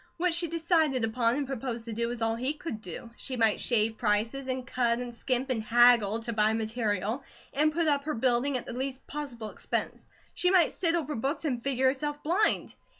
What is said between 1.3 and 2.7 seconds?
and proposed to do was all he